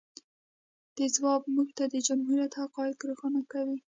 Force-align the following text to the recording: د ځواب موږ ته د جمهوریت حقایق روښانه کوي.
د 0.97 0.99
ځواب 1.15 1.41
موږ 1.55 1.69
ته 1.77 1.83
د 1.93 1.95
جمهوریت 2.07 2.53
حقایق 2.61 2.99
روښانه 3.09 3.41
کوي. 3.51 3.77